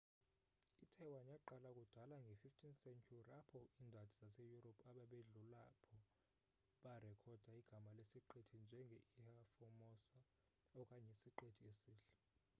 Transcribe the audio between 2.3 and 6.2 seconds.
15th century apho indadi zase europe ababedlulaapho